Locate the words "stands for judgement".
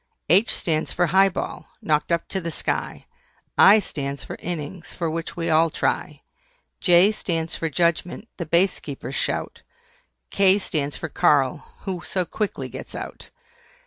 7.11-8.27